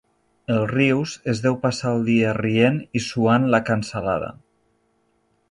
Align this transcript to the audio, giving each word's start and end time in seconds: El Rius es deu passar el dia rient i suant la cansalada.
El 0.51 0.61
Rius 0.69 1.11
es 1.33 1.41
deu 1.43 1.57
passar 1.65 1.91
el 1.97 2.01
dia 2.07 2.33
rient 2.39 2.81
i 3.01 3.03
suant 3.09 3.47
la 3.57 3.61
cansalada. 3.69 4.33